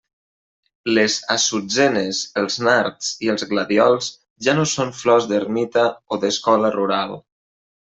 [0.97, 4.09] Les assutzenes, els nards i els gladiols
[4.49, 5.85] ja no són flors d'ermita
[6.17, 7.17] o d'escola rural.